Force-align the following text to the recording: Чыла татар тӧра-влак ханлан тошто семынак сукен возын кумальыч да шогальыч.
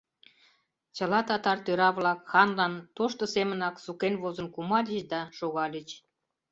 Чыла 0.95 1.19
татар 1.29 1.57
тӧра-влак 1.65 2.19
ханлан 2.31 2.73
тошто 2.97 3.23
семынак 3.33 3.75
сукен 3.85 4.13
возын 4.21 4.47
кумальыч 4.55 5.01
да 5.11 5.21
шогальыч. 5.37 5.89